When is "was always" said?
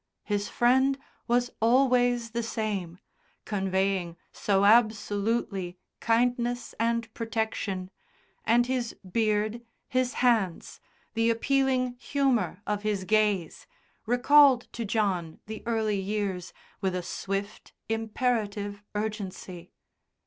1.27-2.31